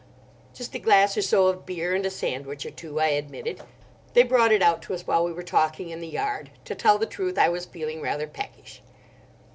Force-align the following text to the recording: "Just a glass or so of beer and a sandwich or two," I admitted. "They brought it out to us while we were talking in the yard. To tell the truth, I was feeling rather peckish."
"Just 0.55 0.73
a 0.73 0.79
glass 0.79 1.15
or 1.15 1.21
so 1.21 1.45
of 1.45 1.63
beer 1.63 1.93
and 1.93 2.03
a 2.07 2.09
sandwich 2.09 2.65
or 2.65 2.71
two," 2.71 2.99
I 2.99 3.09
admitted. 3.09 3.61
"They 4.15 4.23
brought 4.23 4.51
it 4.51 4.63
out 4.63 4.81
to 4.81 4.95
us 4.95 5.05
while 5.05 5.23
we 5.23 5.31
were 5.31 5.43
talking 5.43 5.89
in 5.91 5.99
the 5.99 6.07
yard. 6.07 6.49
To 6.65 6.73
tell 6.73 6.97
the 6.97 7.05
truth, 7.05 7.37
I 7.37 7.49
was 7.49 7.65
feeling 7.67 8.01
rather 8.01 8.25
peckish." 8.25 8.81